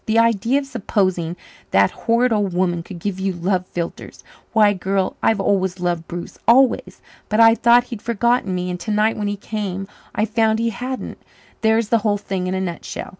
[0.07, 1.35] The idea of supposing
[1.69, 4.23] that horrid old woman could give you love philtres!
[4.51, 7.01] Why, girl, I've always loved Bruce always.
[7.29, 8.71] But I thought he'd forgotten me.
[8.71, 11.19] And tonight when he came I found he hadn't.
[11.61, 13.09] There's the whole thing in a nutshell.